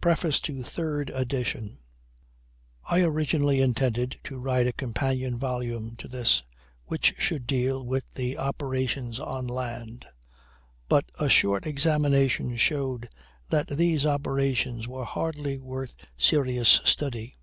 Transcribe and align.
PREFACE 0.00 0.38
TO 0.38 0.62
THIRD 0.62 1.10
EDITION 1.10 1.80
I 2.88 3.00
originally 3.00 3.60
intended 3.60 4.20
to 4.22 4.38
write 4.38 4.68
a 4.68 4.72
companion 4.72 5.36
volume 5.36 5.96
to 5.96 6.06
this, 6.06 6.44
which 6.84 7.16
should 7.18 7.44
deal 7.48 7.84
with 7.84 8.08
the 8.12 8.38
operations 8.38 9.18
on 9.18 9.48
land. 9.48 10.06
But 10.88 11.06
a 11.18 11.28
short 11.28 11.66
examination 11.66 12.56
showed 12.56 13.08
that 13.50 13.66
these 13.66 14.06
operations 14.06 14.86
were 14.86 15.04
hardly 15.04 15.58
worth 15.58 15.96
serious 16.16 16.80
study. 16.84 17.36